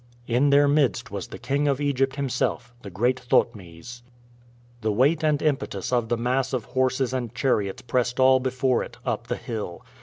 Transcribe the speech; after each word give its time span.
In 0.25 0.49
their 0.49 0.67
midst 0.67 1.11
was 1.11 1.27
the 1.27 1.37
King 1.37 1.67
of 1.67 1.79
Egypt 1.79 2.15
himself, 2.15 2.73
the 2.81 2.89
great 2.89 3.17
Thotmes. 3.19 4.01
The 4.81 4.91
weight 4.91 5.23
and 5.23 5.39
impetus 5.43 5.93
of 5.93 6.09
the 6.09 6.17
mass 6.17 6.53
of 6.53 6.65
horses 6.65 7.13
and 7.13 7.35
chariots 7.35 7.83
pressed 7.83 8.19
all 8.19 8.39
before 8.39 8.81
it 8.81 8.97
up 9.05 9.27
the 9.27 9.37
hill. 9.37 9.83